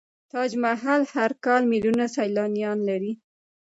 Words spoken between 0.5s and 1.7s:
محل هر کال